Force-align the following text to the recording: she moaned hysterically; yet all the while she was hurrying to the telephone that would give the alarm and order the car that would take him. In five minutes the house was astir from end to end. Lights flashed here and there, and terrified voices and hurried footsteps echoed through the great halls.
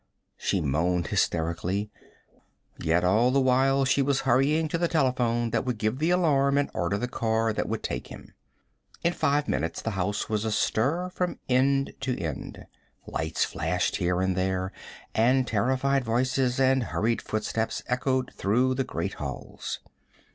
she 0.35 0.59
moaned 0.59 1.05
hysterically; 1.05 1.91
yet 2.79 3.03
all 3.03 3.29
the 3.29 3.39
while 3.39 3.85
she 3.85 4.01
was 4.01 4.21
hurrying 4.21 4.67
to 4.67 4.79
the 4.79 4.87
telephone 4.87 5.51
that 5.51 5.63
would 5.63 5.77
give 5.77 5.99
the 5.99 6.09
alarm 6.09 6.57
and 6.57 6.71
order 6.73 6.97
the 6.97 7.07
car 7.07 7.53
that 7.53 7.69
would 7.69 7.83
take 7.83 8.07
him. 8.07 8.33
In 9.03 9.13
five 9.13 9.47
minutes 9.47 9.79
the 9.79 9.91
house 9.91 10.27
was 10.27 10.43
astir 10.43 11.11
from 11.13 11.37
end 11.47 11.93
to 11.99 12.17
end. 12.19 12.65
Lights 13.05 13.45
flashed 13.45 13.97
here 13.97 14.21
and 14.21 14.35
there, 14.35 14.73
and 15.13 15.45
terrified 15.47 16.03
voices 16.03 16.59
and 16.59 16.85
hurried 16.85 17.21
footsteps 17.21 17.83
echoed 17.85 18.33
through 18.33 18.73
the 18.73 18.83
great 18.83 19.13
halls. 19.21 19.81